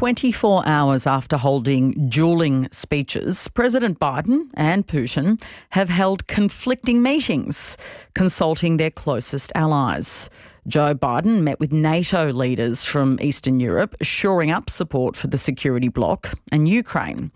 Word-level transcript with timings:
24 0.00 0.66
hours 0.66 1.06
after 1.06 1.36
holding 1.36 2.08
dueling 2.08 2.66
speeches, 2.72 3.48
President 3.48 4.00
Biden 4.00 4.48
and 4.54 4.86
Putin 4.86 5.38
have 5.72 5.90
held 5.90 6.26
conflicting 6.26 7.02
meetings, 7.02 7.76
consulting 8.14 8.78
their 8.78 8.90
closest 8.90 9.52
allies. 9.54 10.30
Joe 10.66 10.94
Biden 10.94 11.42
met 11.42 11.60
with 11.60 11.70
NATO 11.70 12.32
leaders 12.32 12.82
from 12.82 13.18
Eastern 13.20 13.60
Europe, 13.60 13.94
shoring 14.00 14.50
up 14.50 14.70
support 14.70 15.16
for 15.16 15.26
the 15.26 15.36
security 15.36 15.88
bloc 15.88 16.32
and 16.50 16.66
Ukraine. 16.66 17.30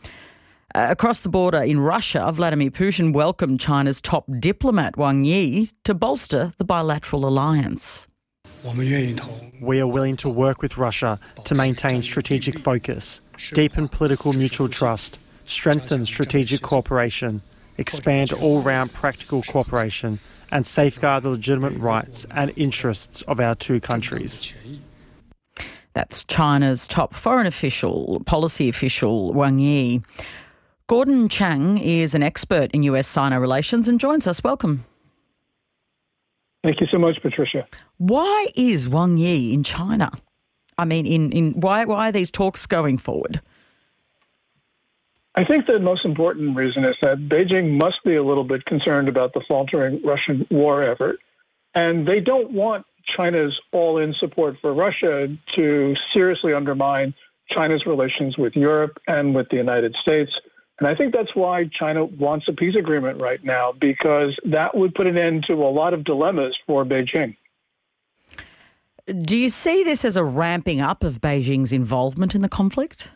Uh, 0.74 0.86
across 0.88 1.20
the 1.20 1.28
border 1.28 1.62
in 1.62 1.80
Russia, 1.80 2.32
Vladimir 2.32 2.70
Putin 2.70 3.12
welcomed 3.12 3.60
China's 3.60 4.00
top 4.00 4.24
diplomat 4.38 4.96
Wang 4.96 5.26
Yi 5.26 5.70
to 5.84 5.92
bolster 5.92 6.50
the 6.56 6.64
bilateral 6.64 7.26
alliance. 7.26 8.06
We 9.60 9.80
are 9.80 9.86
willing 9.86 10.16
to 10.16 10.28
work 10.30 10.62
with 10.62 10.78
Russia 10.78 11.20
to 11.44 11.54
maintain 11.54 12.00
strategic 12.00 12.58
focus, 12.58 13.20
deepen 13.52 13.88
political 13.88 14.32
mutual 14.32 14.70
trust, 14.70 15.18
strengthen 15.44 16.06
strategic 16.06 16.62
cooperation, 16.62 17.42
expand 17.76 18.32
all 18.32 18.62
round 18.62 18.90
practical 18.94 19.42
cooperation, 19.42 20.18
and 20.50 20.64
safeguard 20.64 21.24
the 21.24 21.30
legitimate 21.30 21.76
rights 21.76 22.24
and 22.30 22.54
interests 22.56 23.20
of 23.22 23.38
our 23.38 23.54
two 23.54 23.80
countries. 23.80 24.54
That's 25.92 26.24
China's 26.24 26.88
top 26.88 27.14
foreign 27.14 27.46
official, 27.46 28.22
policy 28.24 28.70
official 28.70 29.34
Wang 29.34 29.58
Yi. 29.58 30.00
Gordon 30.86 31.28
Chang 31.28 31.76
is 31.76 32.14
an 32.14 32.22
expert 32.22 32.70
in 32.70 32.82
US 32.84 33.06
Sino 33.06 33.38
relations 33.38 33.88
and 33.88 34.00
joins 34.00 34.26
us. 34.26 34.42
Welcome. 34.42 34.86
Thank 36.64 36.80
you 36.80 36.86
so 36.86 36.98
much, 36.98 37.20
Patricia. 37.20 37.66
Why 37.98 38.46
is 38.56 38.88
Wang 38.88 39.18
Yi 39.18 39.52
in 39.52 39.64
China? 39.64 40.10
I 40.78 40.86
mean, 40.86 41.04
in, 41.04 41.30
in 41.30 41.60
why 41.60 41.84
why 41.84 42.08
are 42.08 42.12
these 42.12 42.30
talks 42.30 42.64
going 42.64 42.96
forward? 42.96 43.42
I 45.34 45.44
think 45.44 45.66
the 45.66 45.78
most 45.78 46.06
important 46.06 46.56
reason 46.56 46.86
is 46.86 46.96
that 47.02 47.28
Beijing 47.28 47.72
must 47.72 48.02
be 48.02 48.14
a 48.14 48.22
little 48.22 48.44
bit 48.44 48.64
concerned 48.64 49.10
about 49.10 49.34
the 49.34 49.42
faltering 49.42 50.00
Russian 50.02 50.46
war 50.50 50.82
effort, 50.82 51.18
and 51.74 52.08
they 52.08 52.18
don't 52.18 52.52
want 52.52 52.86
China's 53.02 53.60
all-in 53.72 54.14
support 54.14 54.56
for 54.58 54.72
Russia 54.72 55.36
to 55.48 55.94
seriously 56.10 56.54
undermine 56.54 57.12
China's 57.46 57.84
relations 57.84 58.38
with 58.38 58.56
Europe 58.56 58.98
and 59.06 59.34
with 59.34 59.50
the 59.50 59.56
United 59.56 59.96
States 59.96 60.40
and 60.78 60.88
I 60.88 60.94
think 60.94 61.12
that's 61.12 61.34
why 61.34 61.66
China 61.66 62.04
wants 62.04 62.48
a 62.48 62.52
peace 62.52 62.74
agreement 62.74 63.20
right 63.20 63.42
now, 63.44 63.72
because 63.72 64.38
that 64.44 64.76
would 64.76 64.94
put 64.94 65.06
an 65.06 65.16
end 65.16 65.44
to 65.44 65.54
a 65.54 65.70
lot 65.70 65.94
of 65.94 66.02
dilemmas 66.04 66.58
for 66.66 66.84
Beijing. 66.84 67.36
Do 69.22 69.36
you 69.36 69.50
see 69.50 69.84
this 69.84 70.04
as 70.04 70.16
a 70.16 70.24
ramping 70.24 70.80
up 70.80 71.04
of 71.04 71.20
Beijing's 71.20 71.72
involvement 71.72 72.34
in 72.34 72.40
the 72.40 72.48
conflict? 72.48 73.08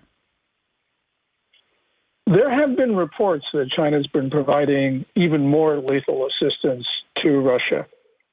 There 2.27 2.50
have 2.50 2.77
been 2.77 2.95
reports 2.95 3.47
that 3.55 3.70
China's 3.70 4.06
been 4.06 4.28
providing 4.28 5.06
even 5.15 5.47
more 5.47 5.78
lethal 5.78 6.27
assistance 6.27 7.05
to 7.17 7.41
Russia. 7.41 7.87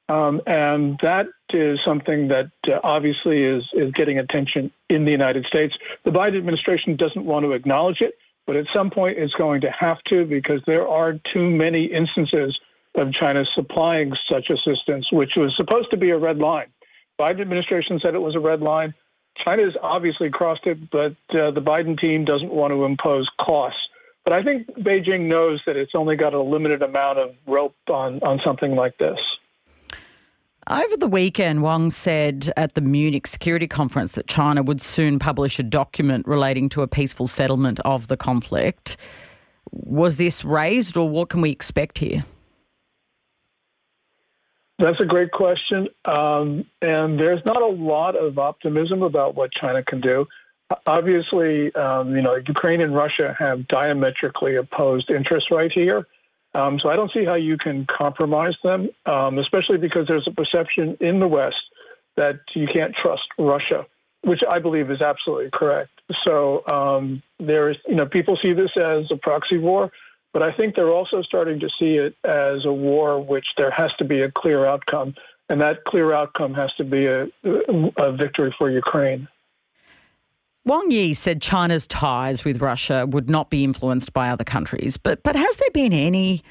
Um, 0.10 0.42
and 0.46 1.00
that 1.00 1.28
is 1.52 1.82
something 1.82 2.28
that 2.28 2.52
uh, 2.68 2.80
obviously 2.84 3.44
is, 3.44 3.70
is 3.74 3.92
getting 3.92 4.20
attention 4.20 4.70
in 4.90 5.06
the 5.06 5.12
United 5.12 5.46
States. 5.46 5.78
The 6.04 6.12
Biden 6.12 6.38
administration 6.38 6.96
doesn't 6.96 7.26
want 7.26 7.46
to 7.46 7.54
acknowledge 7.54 8.02
it, 8.02 8.16
but 8.46 8.56
at 8.56 8.68
some 8.68 8.90
point, 8.90 9.18
it's 9.18 9.34
going 9.34 9.62
to 9.62 9.72
have 9.72 10.04
to 10.06 10.26
because 10.26 10.62
there 10.66 10.88
are 10.88 11.14
too 11.14 11.50
many 11.50 11.86
instances 11.86 12.60
of 12.96 13.12
China 13.12 13.46
supplying 13.46 14.16
such 14.16 14.50
assistance, 14.50 15.12
which 15.12 15.36
was 15.36 15.56
supposed 15.56 15.90
to 15.92 15.98
be 15.98 16.12
a 16.12 16.18
red 16.18 16.38
line. 16.38 16.68
Biden 17.20 17.42
administration 17.42 18.00
said 18.00 18.16
it 18.16 18.22
was 18.22 18.36
a 18.36 18.40
red 18.40 18.62
line. 18.62 18.94
China 19.36 19.64
has 19.64 19.76
obviously 19.82 20.30
crossed 20.30 20.66
it, 20.68 20.90
but 20.90 21.16
uh, 21.32 21.52
the 21.52 21.62
Biden 21.62 22.00
team 22.00 22.24
doesn't 22.24 22.52
want 22.52 22.72
to 22.72 22.86
impose 22.86 23.30
costs. 23.38 23.90
But 24.24 24.34
I 24.34 24.44
think 24.44 24.68
Beijing 24.80 25.22
knows 25.22 25.62
that 25.66 25.76
it's 25.76 25.94
only 25.94 26.16
got 26.16 26.34
a 26.34 26.42
limited 26.42 26.82
amount 26.82 27.20
of 27.20 27.36
rope 27.46 27.76
on, 27.90 28.22
on 28.24 28.40
something 28.40 28.76
like 28.76 28.98
this. 28.98 29.35
Over 30.68 30.98
the 30.98 31.08
weekend, 31.08 31.62
Wang 31.62 31.92
said 31.92 32.52
at 32.58 32.74
the 32.74 32.82
Munich 32.82 33.28
Security 33.28 33.68
Conference 33.68 34.14
that 34.14 34.26
China 34.26 34.64
would 34.64 34.82
soon 34.82 35.20
publish 35.20 35.60
a 35.60 35.64
document 35.64 36.28
relating 36.28 36.70
to 36.70 36.82
a 36.82 36.88
peaceful 36.88 37.28
settlement 37.28 37.80
of 37.82 38.08
the 38.08 38.18
conflict. 38.18 38.98
Was 39.72 40.16
this 40.16 40.44
raised, 40.44 40.98
or 40.98 41.08
what 41.08 41.30
can 41.30 41.42
we 41.42 41.52
expect 41.52 42.00
here? 42.00 42.24
That's 44.80 45.00
a 45.00 45.06
great 45.06 45.32
question. 45.32 45.88
Um, 46.06 46.66
and 46.82 47.20
there's 47.20 47.46
not 47.46 47.62
a 47.62 47.68
lot 47.68 48.16
of 48.16 48.40
optimism 48.40 49.04
about 49.04 49.36
what 49.36 49.52
China 49.52 49.84
can 49.84 50.02
do. 50.02 50.28
Obviously, 50.88 51.74
um, 51.76 52.16
you 52.16 52.24
know, 52.24 52.38
Ukraine 52.38 52.82
and 52.82 52.96
Russia 52.96 53.36
have 53.38 53.68
diametrically 53.68 54.56
opposed 54.56 55.12
interests 55.12 55.52
right 55.52 55.72
here. 55.72 56.08
Um, 56.56 56.80
so 56.80 56.90
I 56.90 56.96
don't 56.96 57.12
see 57.12 57.26
how 57.26 57.34
you 57.34 57.58
can 57.58 57.86
compromise 57.86 58.58
them, 58.64 58.90
um, 59.06 59.38
especially 59.40 59.78
because 59.78 60.08
there's 60.08 60.26
a 60.26 60.32
perception 60.32 60.96
in 61.02 61.20
the 61.20 61.28
West 61.28 61.70
that 62.16 62.40
you 62.54 62.66
can't 62.66 62.96
trust 62.96 63.28
Russia, 63.38 63.86
which 64.22 64.42
I 64.42 64.60
believe 64.60 64.90
is 64.90 65.02
absolutely 65.02 65.50
correct. 65.52 65.92
So 66.14 66.66
um, 66.68 67.22
there's, 67.40 67.78
you 67.88 67.96
know, 67.96 68.06
people 68.06 68.38
see 68.38 68.54
this 68.54 68.78
as 68.78 69.12
a 69.12 69.18
proxy 69.18 69.58
war, 69.58 69.92
but 70.32 70.44
I 70.44 70.52
think 70.54 70.76
they're 70.76 70.94
also 70.94 71.22
starting 71.22 71.60
to 71.60 71.70
see 71.70 71.98
it 71.98 72.16
as 72.24 72.64
a 72.64 72.72
war 72.72 73.20
which 73.20 73.56
there 73.58 73.72
has 73.72 73.94
to 73.96 74.06
be 74.06 74.22
a 74.22 74.32
clear 74.32 74.66
outcome, 74.66 75.14
and 75.50 75.60
that 75.60 75.84
clear 75.84 76.14
outcome 76.14 76.54
has 76.54 76.74
to 76.76 76.86
be 76.86 77.06
a, 77.06 77.28
a 77.98 78.14
victory 78.14 78.54
for 78.58 78.70
Ukraine. 78.70 79.28
Wang 80.66 80.90
Yi 80.90 81.14
said 81.14 81.44
China's 81.44 81.86
ties 81.86 82.44
with 82.44 82.60
Russia 82.60 83.06
would 83.08 83.30
not 83.30 83.52
be 83.52 83.64
influenced 83.64 84.14
by 84.14 84.30
other 84.30 84.44
countries, 84.44 84.98
but 84.98 85.22
but 85.22 85.36
has 85.36 85.58
there 85.58 85.70
been 85.72 85.94
any 85.94 86.44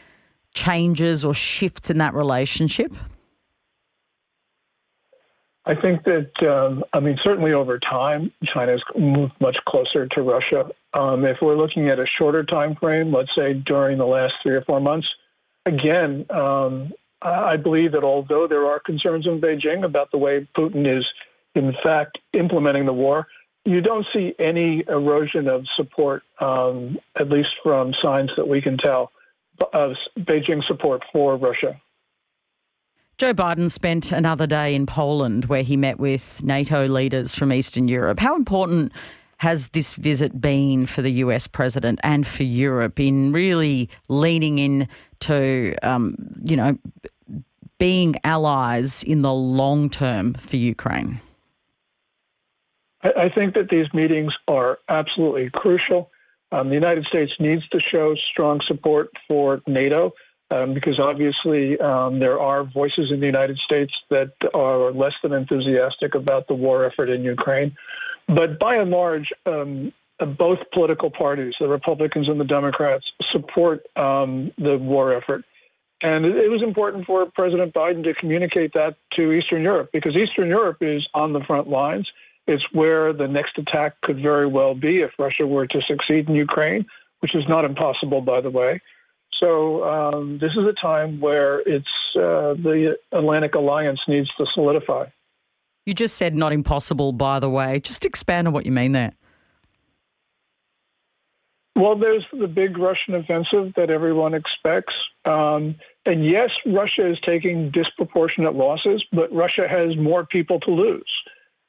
changes 0.55 1.25
or 1.25 1.35
shifts 1.35 1.91
in 1.91 1.99
that 1.99 2.15
relationship? 2.15 2.93
I 5.67 5.75
think 5.75 6.05
that 6.05 6.43
um, 6.45 6.85
I 6.93 7.01
mean 7.01 7.19
certainly 7.19 7.53
over 7.53 7.77
time, 7.79 8.31
China's 8.45 8.85
moved 8.97 9.33
much 9.41 9.59
closer 9.65 10.07
to 10.07 10.23
Russia. 10.23 10.71
Um, 10.93 11.25
if 11.25 11.43
we're 11.43 11.57
looking 11.57 11.89
at 11.89 11.99
a 11.99 12.07
shorter 12.07 12.45
time 12.45 12.77
frame, 12.77 13.13
let's 13.13 13.35
say 13.35 13.53
during 13.53 13.99
the 13.99 14.07
last 14.07 14.37
three 14.43 14.55
or 14.55 14.63
four 14.63 14.81
months, 14.81 15.13
again, 15.67 16.25
um, 16.31 16.93
I 17.21 17.57
believe 17.57 17.93
that 17.93 18.05
although 18.05 18.47
there 18.47 18.67
are 18.67 18.79
concerns 18.79 19.27
in 19.27 19.41
Beijing 19.41 19.83
about 19.83 20.13
the 20.13 20.19
way 20.19 20.47
Putin 20.55 20.87
is 20.87 21.13
in 21.57 21.73
fact 21.83 22.19
implementing 22.33 22.85
the 22.85 22.93
war, 22.93 23.27
you 23.65 23.81
don't 23.81 24.07
see 24.13 24.35
any 24.39 24.85
erosion 24.89 25.49
of 25.49 25.67
support, 25.69 26.23
um, 26.39 26.99
at 27.17 27.31
least 27.31 27.57
from 27.63 27.95
signs 27.95 28.35
that 28.37 28.47
we 28.47 28.61
can 28.61 28.77
tell, 28.77 29.11
of 29.73 29.97
Beijing 30.19 30.63
support 30.63 31.03
for 31.13 31.37
Russia. 31.37 31.81
Joe 33.17 33.33
Biden 33.33 33.71
spent 33.71 34.11
another 34.11 34.47
day 34.47 34.75
in 34.75 34.87
Poland 34.87 35.47
where 35.47 35.63
he 35.63 35.77
met 35.77 36.01
with 36.01 36.43
NATO 36.43 36.89
leaders 36.89 37.35
from 37.35 37.53
Eastern 37.53 37.87
Europe. 37.87 38.19
How 38.19 38.35
important 38.35 38.93
has 39.39 39.69
this 39.69 39.95
visit 39.95 40.41
been 40.41 40.85
for 40.87 41.01
the 41.01 41.13
US 41.13 41.47
president 41.47 42.01
and 42.03 42.27
for 42.27 42.43
Europe 42.43 42.99
in 42.99 43.33
really 43.33 43.89
leaning 44.09 44.59
into, 44.59 45.77
um, 45.83 46.17
you 46.43 46.57
know, 46.57 46.77
being 47.79 48.17
allies 48.25 49.03
in 49.05 49.23
the 49.23 49.33
long 49.33 49.89
term 49.89 50.35
for 50.35 50.57
Ukraine? 50.57 51.21
I 53.05 53.29
think 53.29 53.55
that 53.55 53.69
these 53.69 53.93
meetings 53.93 54.37
are 54.49 54.79
absolutely 54.89 55.51
crucial. 55.51 56.11
Um, 56.53 56.69
the 56.69 56.75
United 56.75 57.05
States 57.07 57.39
needs 57.39 57.69
to 57.69 57.81
show 57.81 58.15
strong 58.15 58.61
support 58.61 59.11
for 59.29 59.61
NATO 59.67 60.15
um, 60.51 60.73
because 60.73 60.99
obviously 60.99 61.79
um, 61.81 62.19
there 62.19 62.41
are 62.41 62.65
voices 62.65 63.11
in 63.13 63.21
the 63.21 63.27
United 63.27 63.59
States 63.59 64.03
that 64.11 64.33
are 64.55 64.91
less 64.93 65.15
than 65.23 65.33
enthusiastic 65.33 66.15
about 66.15 66.47
the 66.49 66.55
war 66.55 66.85
effort 66.85 67.11
in 67.11 67.25
Ukraine. 67.25 67.77
But 68.27 68.59
by 68.59 68.77
and 68.77 68.91
large, 68.91 69.33
um, 69.47 69.93
both 70.19 70.71
political 70.71 71.11
parties, 71.11 71.57
the 71.59 71.69
Republicans 71.69 72.29
and 72.29 72.41
the 72.41 72.45
Democrats, 72.45 73.13
support 73.21 73.85
um, 73.97 74.53
the 74.57 74.79
war 74.79 75.13
effort. 75.13 75.45
And 76.01 76.27
it 76.27 76.51
was 76.51 76.63
important 76.63 77.07
for 77.07 77.27
President 77.27 77.73
Biden 77.73 78.05
to 78.05 78.15
communicate 78.15 78.75
that 78.75 78.97
to 79.13 79.33
Eastern 79.33 79.63
Europe 79.63 79.91
because 79.93 80.17
Eastern 80.17 80.49
Europe 80.49 80.83
is 80.83 81.09
on 81.15 81.33
the 81.33 81.41
front 81.41 81.69
lines. 81.69 82.13
It's 82.47 82.73
where 82.73 83.13
the 83.13 83.29
next 83.29 83.59
attack 83.59 84.01
could 84.03 84.21
very 84.21 84.47
well 84.47 84.75
be 84.75 85.01
if 85.01 85.19
Russia 85.19 85.47
were 85.47 85.67
to 85.69 85.81
succeed 85.81 86.29
in 86.29 86.35
Ukraine, 86.35 86.87
which 87.21 87.35
is 87.35 87.49
not 87.49 87.65
impossible, 87.65 88.21
by 88.21 88.41
the 88.41 88.51
way. 88.51 88.81
So 89.33 89.85
um, 89.85 90.39
this 90.39 90.57
is 90.57 90.65
a 90.65 90.73
time 90.73 91.21
where 91.21 91.61
it's 91.61 92.15
uh, 92.17 92.55
the 92.57 92.99
Atlantic 93.13 93.55
Alliance 93.55 94.07
needs 94.07 94.33
to 94.37 94.47
solidify. 94.47 95.07
You 95.87 95.95
just 95.95 96.17
said 96.17 96.35
not 96.35 96.53
impossible, 96.53 97.13
by 97.13 97.41
the 97.41 97.51
way. 97.51 97.81
Just 97.81 98.05
expand 98.05 98.47
on 98.47 98.55
what 98.55 98.65
you 98.65 98.73
mean 98.73 98.93
there. 98.93 99.13
Well, 101.77 101.97
there's 101.97 102.25
the 102.33 102.47
big 102.47 102.79
Russian 102.79 103.15
offensive 103.15 103.75
that 103.75 103.91
everyone 103.91 104.33
expects. 104.33 104.95
Um, 105.25 105.75
and 106.07 106.25
yes, 106.25 106.57
Russia 106.65 107.05
is 107.07 107.19
taking 107.19 107.71
disproportionate 107.71 108.55
losses, 108.55 109.05
but 109.13 109.33
Russia 109.33 109.67
has 109.67 109.97
more 109.97 110.25
people 110.25 110.61
to 110.61 110.71
lose. 110.71 111.23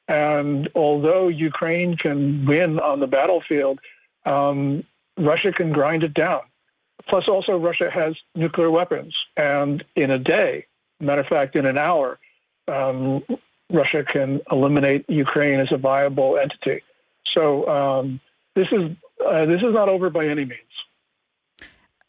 And 0.08 0.68
although 0.74 1.28
Ukraine 1.28 1.96
can 1.96 2.44
win 2.46 2.78
on 2.78 3.00
the 3.00 3.06
battlefield, 3.06 3.80
um, 4.24 4.84
Russia 5.16 5.52
can 5.52 5.72
grind 5.72 6.04
it 6.04 6.14
down. 6.14 6.42
Plus, 7.06 7.28
also, 7.28 7.56
Russia 7.58 7.90
has 7.90 8.16
nuclear 8.34 8.70
weapons. 8.70 9.16
And 9.36 9.84
in 9.94 10.10
a 10.10 10.18
day, 10.18 10.66
matter 11.00 11.20
of 11.20 11.26
fact, 11.26 11.56
in 11.56 11.66
an 11.66 11.78
hour, 11.78 12.18
um, 12.68 13.22
Russia 13.70 14.04
can 14.04 14.40
eliminate 14.50 15.08
Ukraine 15.08 15.60
as 15.60 15.72
a 15.72 15.76
viable 15.76 16.38
entity. 16.38 16.82
So 17.24 17.68
um, 17.68 18.20
this 18.54 18.68
is 18.72 18.90
uh, 19.24 19.46
this 19.46 19.62
is 19.62 19.72
not 19.72 19.88
over 19.88 20.10
by 20.10 20.26
any 20.26 20.44
means. 20.44 20.60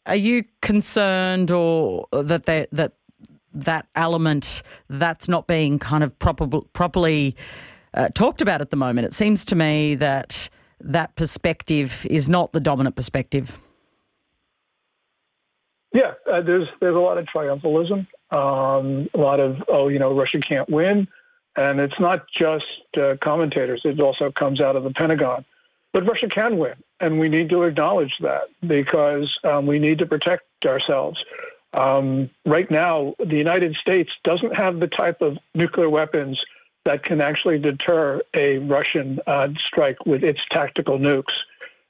Are 0.06 0.16
you 0.16 0.44
concerned, 0.62 1.50
or 1.50 2.06
that 2.12 2.46
they, 2.46 2.66
that 2.72 2.92
that 3.52 3.86
element 3.94 4.62
that's 4.88 5.28
not 5.28 5.46
being 5.46 5.78
kind 5.78 6.04
of 6.04 6.18
proper, 6.18 6.46
properly 6.72 7.36
uh, 7.98 8.08
talked 8.14 8.40
about 8.40 8.60
at 8.60 8.70
the 8.70 8.76
moment? 8.76 9.06
It 9.06 9.12
seems 9.12 9.44
to 9.46 9.56
me 9.56 9.94
that 9.96 10.48
that 10.80 11.16
perspective 11.16 12.06
is 12.08 12.28
not 12.28 12.52
the 12.52 12.60
dominant 12.60 12.96
perspective. 12.96 13.58
Yeah, 15.92 16.14
uh, 16.30 16.40
there's 16.40 16.68
there's 16.80 16.94
a 16.94 17.00
lot 17.00 17.18
of 17.18 17.26
triumphalism, 17.26 18.06
um, 18.30 19.08
a 19.14 19.18
lot 19.18 19.40
of 19.40 19.62
oh, 19.68 19.88
you 19.88 19.98
know, 19.98 20.14
Russia 20.14 20.38
can't 20.38 20.68
win, 20.68 21.08
and 21.56 21.80
it's 21.80 21.98
not 21.98 22.28
just 22.28 22.82
uh, 22.96 23.16
commentators; 23.20 23.82
it 23.84 23.98
also 24.00 24.30
comes 24.30 24.60
out 24.60 24.76
of 24.76 24.84
the 24.84 24.90
Pentagon. 24.90 25.44
But 25.92 26.06
Russia 26.06 26.28
can 26.28 26.58
win, 26.58 26.74
and 27.00 27.18
we 27.18 27.30
need 27.30 27.48
to 27.48 27.62
acknowledge 27.62 28.18
that 28.18 28.48
because 28.66 29.38
um, 29.44 29.66
we 29.66 29.78
need 29.78 29.98
to 29.98 30.06
protect 30.06 30.44
ourselves. 30.66 31.24
Um, 31.72 32.30
right 32.44 32.70
now, 32.70 33.14
the 33.18 33.36
United 33.36 33.74
States 33.76 34.14
doesn't 34.22 34.54
have 34.54 34.80
the 34.80 34.86
type 34.86 35.22
of 35.22 35.38
nuclear 35.54 35.88
weapons 35.88 36.44
that 36.84 37.02
can 37.02 37.20
actually 37.20 37.58
deter 37.58 38.22
a 38.34 38.58
Russian 38.58 39.20
uh, 39.26 39.48
strike 39.58 40.06
with 40.06 40.24
its 40.24 40.44
tactical 40.50 40.98
nukes. 40.98 41.34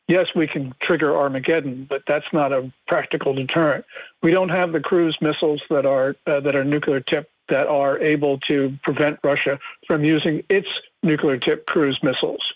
Yes, 0.09 0.35
we 0.35 0.47
can 0.47 0.75
trigger 0.81 1.15
Armageddon, 1.17 1.87
but 1.89 2.03
that's 2.07 2.33
not 2.33 2.53
a 2.53 2.73
practical 2.87 3.35
deterrent. 3.35 3.85
We 4.23 4.31
don't 4.31 4.49
have 4.49 4.73
the 4.73 4.81
cruise 4.81 5.21
missiles 5.21 5.63
that 5.69 5.85
are 5.85 6.17
uh, 6.27 6.41
that 6.41 6.57
are 6.57 6.65
nuclear 6.65 7.01
tipped 7.01 7.31
that 7.49 7.67
are 7.67 7.99
able 7.99 8.39
to 8.39 8.79
prevent 8.83 9.19
Russia 9.23 9.59
from 9.87 10.05
using 10.05 10.43
its 10.49 10.69
nuclear 11.03 11.39
tipped 11.39 11.67
cruise 11.67 12.03
missiles. 12.03 12.53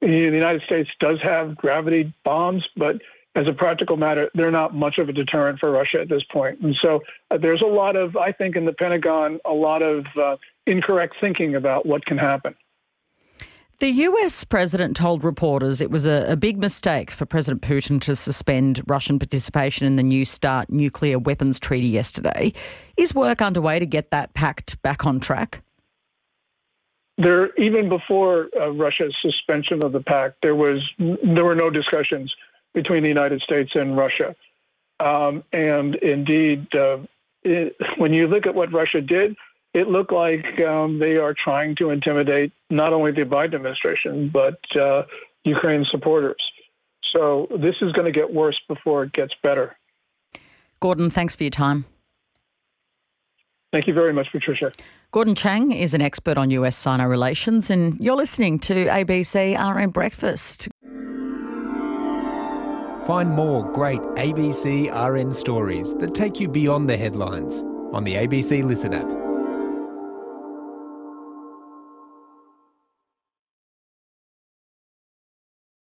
The 0.00 0.08
United 0.08 0.62
States 0.62 0.90
does 1.00 1.20
have 1.22 1.56
gravity 1.56 2.12
bombs, 2.24 2.68
but 2.76 3.00
as 3.34 3.46
a 3.46 3.52
practical 3.52 3.96
matter, 3.96 4.30
they're 4.34 4.50
not 4.50 4.74
much 4.74 4.98
of 4.98 5.08
a 5.08 5.12
deterrent 5.12 5.60
for 5.60 5.70
Russia 5.70 6.00
at 6.00 6.08
this 6.08 6.24
point. 6.24 6.60
And 6.60 6.74
so 6.74 7.02
uh, 7.30 7.38
there's 7.38 7.62
a 7.62 7.66
lot 7.66 7.94
of, 7.94 8.16
I 8.16 8.32
think, 8.32 8.56
in 8.56 8.64
the 8.64 8.72
Pentagon, 8.72 9.40
a 9.44 9.52
lot 9.52 9.82
of 9.82 10.06
uh, 10.16 10.36
incorrect 10.68 11.16
thinking 11.20 11.54
about 11.54 11.86
what 11.86 12.04
can 12.04 12.18
happen. 12.18 12.54
The 13.80 13.90
US 13.90 14.42
president 14.42 14.96
told 14.96 15.22
reporters 15.22 15.80
it 15.80 15.90
was 15.90 16.04
a, 16.04 16.32
a, 16.32 16.36
big 16.36 16.58
mistake 16.58 17.12
for 17.12 17.26
President 17.26 17.62
Putin 17.62 18.00
to 18.00 18.16
suspend 18.16 18.82
Russian 18.88 19.20
participation 19.20 19.86
in 19.86 19.94
the 19.94 20.02
New 20.02 20.24
START 20.24 20.68
nuclear 20.68 21.16
weapons 21.16 21.60
treaty 21.60 21.86
yesterday. 21.86 22.52
Is 22.96 23.14
work 23.14 23.40
underway 23.40 23.78
to 23.78 23.86
get 23.86 24.10
that 24.10 24.34
pact 24.34 24.82
back 24.82 25.06
on 25.06 25.20
track? 25.20 25.62
There, 27.18 27.54
even 27.54 27.88
before 27.88 28.48
uh, 28.58 28.70
Russia's 28.72 29.16
suspension 29.16 29.80
of 29.82 29.92
the 29.92 30.00
pact, 30.00 30.42
there 30.42 30.56
was 30.56 30.88
there 30.98 31.44
were 31.44 31.54
no 31.54 31.70
discussions 31.70 32.34
between 32.74 33.04
the 33.04 33.08
United 33.08 33.42
States 33.42 33.76
and 33.76 33.96
Russia. 33.96 34.34
Um, 34.98 35.44
and 35.52 35.94
indeed, 35.96 36.74
uh, 36.74 36.98
it, 37.44 37.76
when 37.96 38.12
you 38.12 38.26
look 38.26 38.46
at 38.46 38.56
what 38.56 38.72
Russia 38.72 39.00
did, 39.00 39.36
it 39.74 39.88
looked 39.88 40.12
like 40.12 40.60
um, 40.60 40.98
they 40.98 41.16
are 41.16 41.34
trying 41.34 41.74
to 41.76 41.90
intimidate 41.90 42.52
not 42.70 42.92
only 42.92 43.12
the 43.12 43.22
Biden 43.22 43.54
administration, 43.54 44.28
but 44.28 44.76
uh, 44.76 45.04
Ukraine 45.44 45.84
supporters. 45.84 46.50
So 47.02 47.48
this 47.56 47.80
is 47.80 47.92
going 47.92 48.06
to 48.06 48.12
get 48.12 48.32
worse 48.32 48.60
before 48.68 49.04
it 49.04 49.12
gets 49.12 49.34
better. 49.42 49.76
Gordon, 50.80 51.10
thanks 51.10 51.34
for 51.36 51.44
your 51.44 51.50
time. 51.50 51.86
Thank 53.72 53.86
you 53.86 53.94
very 53.94 54.12
much, 54.12 54.30
Patricia. 54.32 54.72
Gordon 55.10 55.34
Chang 55.34 55.72
is 55.72 55.94
an 55.94 56.02
expert 56.02 56.38
on 56.38 56.50
US 56.50 56.76
Sino 56.76 57.06
relations, 57.06 57.70
and 57.70 57.98
you're 58.00 58.16
listening 58.16 58.58
to 58.60 58.86
ABC 58.86 59.56
RN 59.58 59.90
Breakfast. 59.90 60.68
Find 63.06 63.30
more 63.30 63.70
great 63.72 64.00
ABC 64.00 64.90
RN 64.92 65.32
stories 65.32 65.94
that 65.94 66.14
take 66.14 66.40
you 66.40 66.48
beyond 66.48 66.90
the 66.90 66.96
headlines 66.96 67.62
on 67.92 68.04
the 68.04 68.14
ABC 68.14 68.62
Listen 68.62 68.92
app. 68.92 69.27